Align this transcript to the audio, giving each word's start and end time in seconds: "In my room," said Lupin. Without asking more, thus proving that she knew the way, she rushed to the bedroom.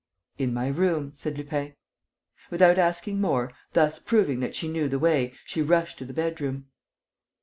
"In 0.39 0.51
my 0.51 0.67
room," 0.67 1.11
said 1.13 1.37
Lupin. 1.37 1.75
Without 2.49 2.79
asking 2.79 3.21
more, 3.21 3.53
thus 3.73 3.99
proving 3.99 4.39
that 4.39 4.55
she 4.55 4.67
knew 4.67 4.89
the 4.89 4.97
way, 4.97 5.35
she 5.45 5.61
rushed 5.61 5.99
to 5.99 6.05
the 6.05 6.11
bedroom. 6.13 6.65